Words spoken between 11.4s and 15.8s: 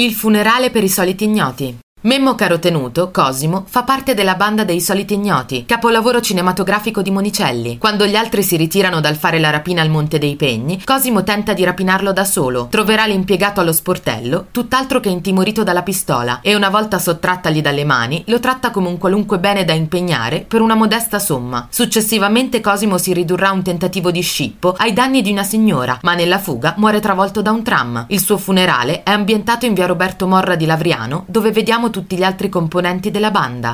di rapinarlo da solo. Troverà l'impiegato allo sportello, tutt'altro che intimorito